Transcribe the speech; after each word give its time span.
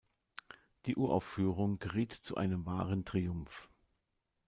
Die 0.87 0.95
Uraufführung 0.95 1.77
geriet 1.77 2.11
zu 2.13 2.35
einem 2.35 2.65
wahren 2.65 3.05
Triumph. 3.05 3.69